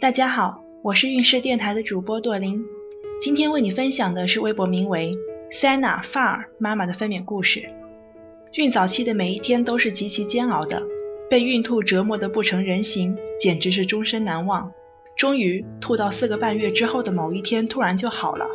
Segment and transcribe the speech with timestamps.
[0.00, 2.64] 大家好，我是运势电台的主播朵琳，
[3.20, 5.16] 今天为你分享的是微博名为
[5.50, 7.68] Sana Far 妈妈的分娩故事。
[8.54, 10.84] 孕早期的每一天都是极其煎熬的，
[11.28, 14.70] 被孕吐折磨得不成人形，简直是终身难忘。
[15.16, 18.46] 终于，吐到四个半月之后的某一天，突然就好了，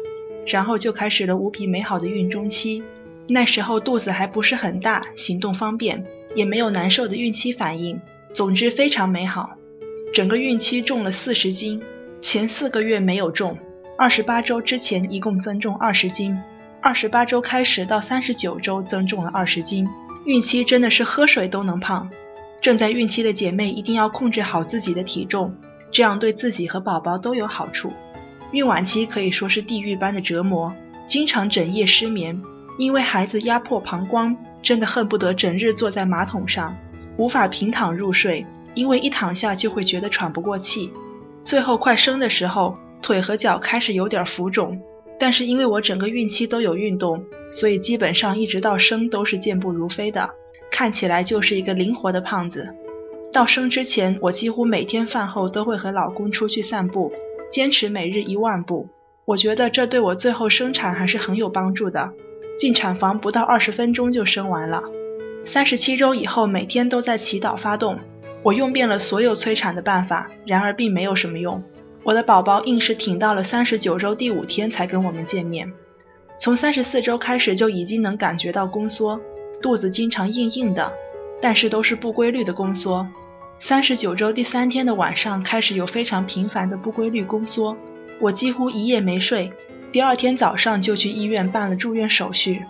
[0.47, 2.81] 然后就开始了无比美好的孕中期。
[3.27, 6.05] 那时候肚子还不是很大，行动方便，
[6.35, 7.99] 也没有难受的孕期反应，
[8.33, 9.57] 总之非常美好。
[10.13, 11.81] 整个孕期重了四十斤，
[12.21, 13.57] 前四个月没有重，
[13.97, 16.37] 二十八周之前一共增重二十斤，
[16.83, 19.89] 二十八周开始到三十九周增重了二十斤。
[20.25, 22.11] 孕期真的是喝水都能胖，
[22.61, 25.55] 正在孕期的姐妹一定要控制好自己的体重，
[25.91, 27.91] 这样对自己和宝宝都有好处。
[28.51, 30.75] 孕晚期可以说是地狱般的折磨，
[31.07, 32.39] 经常整夜失眠，
[32.77, 36.77] 因为孩子压迫膀胱，真的恨不得整日坐在马桶上，
[37.17, 38.45] 无法平躺入睡。
[38.75, 40.91] 因为一躺下就会觉得喘不过气，
[41.43, 44.81] 最后快生的时候，腿和脚开始有点浮肿，
[45.19, 50.29] 但是因为我整个孕期都有运动，所以基本上一直到生都是健步如飞的，
[50.71, 52.69] 看起来就是一个灵活的胖子。
[53.31, 57.11] 到生之前，我几乎每天饭后都会和老公出去散步，
[57.51, 58.89] 坚持每日一万步。
[59.25, 62.11] 我觉得这对我最后生产还是很有帮助的，
[62.59, 64.83] 进产房不到二十分钟就生完了。
[65.45, 67.99] 三十七周以后，每天都在祈祷发动。
[68.43, 71.63] 我用遍了所有催产的办法，然而并没有什么用。
[72.03, 75.71] 我的宝宝硬是挺到了三十九周第五天才跟我们见面。
[76.37, 79.21] 从三十四周开始就已经能感觉到宫缩，
[79.61, 80.93] 肚子经常硬硬的，
[81.41, 83.07] 但是都是不规律的宫缩。
[83.59, 87.77] 三十九周第三天的晚上开始有非常频繁的不规律宫缩，
[88.19, 89.53] 我几乎一夜没睡。
[89.93, 92.63] 第二天早上就去医院办了住院手续。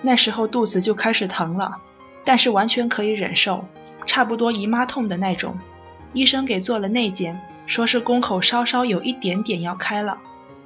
[0.00, 1.76] 那时候肚子就开始疼了，
[2.24, 3.66] 但是完全可以忍受。
[4.06, 5.58] 差不多姨妈痛的那种，
[6.12, 10.18] 医生给做了内检，说是宫口稍稍有一点点要开了。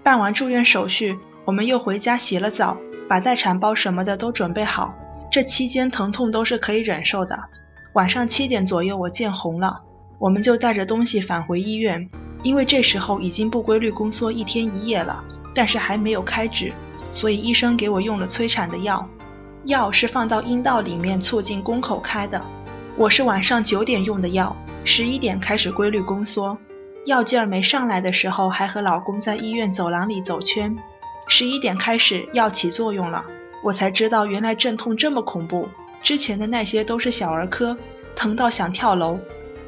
[0.02, 2.76] 办完住院手续，我们又回家洗了澡，
[3.08, 4.94] 把待产包什么的都准备好。
[5.30, 7.44] 这期间疼痛都是可以忍受的。
[7.92, 9.80] 晚上七点左右我见红了，
[10.18, 12.08] 我们就带着东西返回医院，
[12.42, 15.24] 因为这时候已经不规律宫缩一天一夜了，
[15.54, 16.72] 但是还没有开指，
[17.10, 19.08] 所以医生给我用了催产的药，
[19.64, 22.40] 药是放到阴道里面促进宫口开的。
[22.98, 26.56] 我是晚上九点用的药，十一点开始规律宫缩，
[27.04, 30.74] 药劲儿没上来的时候，还和老公在医院走廊里走圈。
[31.28, 33.26] 十一点开始药起作用了，
[33.62, 35.68] 我才知道原来阵痛这么恐怖，
[36.02, 37.76] 之前的那些都是小儿科，
[38.14, 39.18] 疼到想跳楼。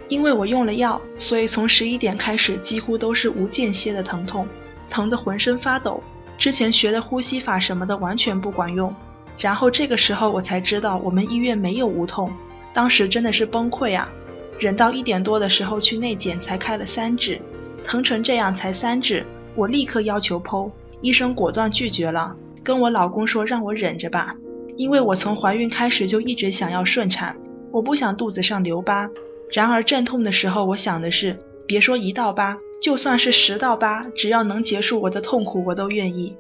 [0.09, 4.49] 因为我用了药，所以从十一点开始几乎都是无间歇的疼痛，
[4.89, 6.03] 疼得浑身发抖。
[6.39, 8.95] 之前学的呼吸法什么的完全不管用。
[9.39, 12.33] 然后这个时候我才知道我们医院没有无痛。
[12.79, 14.09] 当时真的是崩溃啊！
[14.57, 17.41] 忍到一点多的时候去内检，才开了三指，
[17.83, 24.37] 疼成这样才三指，我立刻要求剖，医生果断拒绝了，跟我老公说让我忍着吧，
[24.77, 27.37] 因为我从怀孕开始就一直想要顺产，
[27.73, 29.11] 我不想肚子上留疤。
[29.51, 31.37] 然而阵痛的时候，我想的是，
[31.67, 36.37] 别说一道疤，就算是十道疤，只要能结束我的痛苦，我都愿意，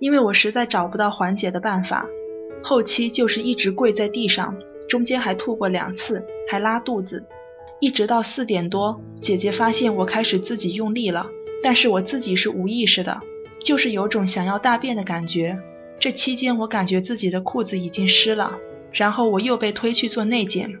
[0.00, 2.06] 因为我实在找不到缓解的办法。
[2.62, 4.54] 后期就是一直跪在地上。
[4.88, 7.24] 中间还吐过两次，还拉肚子，
[7.78, 11.28] 一直到四点多，姐姐发现我开始自己用力了，
[11.62, 13.20] 但是我自己是无意识的，
[13.62, 15.58] 就是有种想要大便的感觉。
[16.00, 18.58] 这期间我感觉自己的裤子已经湿了，
[18.92, 20.78] 然后我又被推去做内检，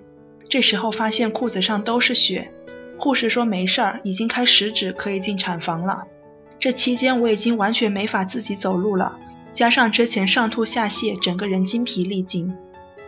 [0.48, 2.50] 这时候发现裤子上都是血，
[2.96, 6.04] 护士说没事儿，已经开十指可以进产房了。
[6.58, 9.18] 这期间我已经完全没法自己走路了，
[9.52, 12.56] 加上之前上吐下泻，整个人精疲力尽。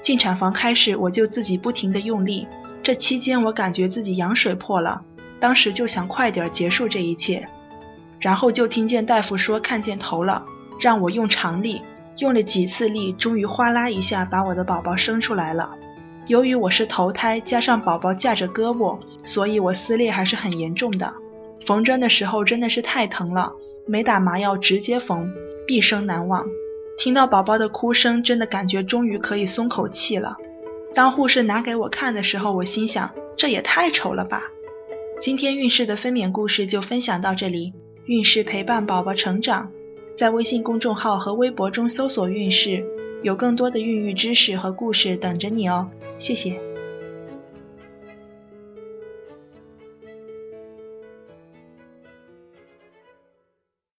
[0.02, 2.48] 进产房开始，我就自己不停地用力。
[2.82, 5.02] 这期间，我感觉自己羊水破了，
[5.38, 7.48] 当时就想快点结束这一切。
[8.18, 10.44] 然后就听见大夫说看见头了，
[10.80, 11.82] 让我用长力。
[12.18, 15.74] 用了几次力，终于哗啦一下把我的宝宝生出来了。
[16.26, 21.14] 由于我是头胎，加上宝宝架着胳膊，所以我撕裂还是很严重的。
[21.64, 23.52] 缝针的时候真的是太疼了，
[23.86, 25.30] 没打麻药直接缝，
[25.66, 26.46] 毕生难忘。
[27.00, 30.36] 听到宝宝的哭声，真的感觉终于可以松口气了。
[30.92, 34.42] 当护士拿给我看的时候，我心想，这也太丑了吧。
[35.18, 37.72] 今天孕氏的分娩故事就分享到这里，
[38.04, 39.72] 孕氏陪伴宝宝成长，
[40.14, 42.84] 在微信公众号和微博中搜索“孕氏”，
[43.24, 45.88] 有更多的孕育知识和故事等着你哦。
[46.18, 46.60] 谢谢。